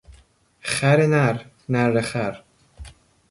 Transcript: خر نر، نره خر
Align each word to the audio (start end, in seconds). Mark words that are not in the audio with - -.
خر 0.71 0.99
نر، 1.11 1.35
نره 1.69 2.01
خر 2.01 2.43